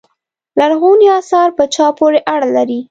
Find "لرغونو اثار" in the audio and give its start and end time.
0.59-1.49